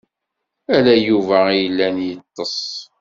Ala 0.75 0.93
Yuba 1.07 1.37
i 1.51 1.57
yellan 1.61 1.97
yeṭṭes. 2.07 2.57